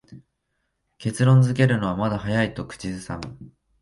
[0.97, 3.37] 結論づけるのはまだ早いと口をはさむ